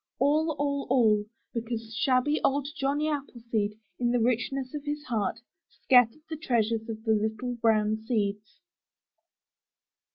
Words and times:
All, 0.17 0.55
all, 0.57 0.87
all 0.89 1.25
because 1.53 1.93
shabby 1.95 2.41
old 2.43 2.67
Johnny 2.75 3.07
Appleseed, 3.07 3.77
in 3.99 4.09
the 4.09 4.19
richness 4.19 4.73
of 4.73 4.83
his 4.83 5.03
heart, 5.03 5.37
scattered 5.69 6.23
the 6.27 6.37
treasures 6.37 6.89
of 6.89 7.03
the 7.03 7.11
little 7.13 7.53
brown 7.53 7.97
seeds! 7.97 8.59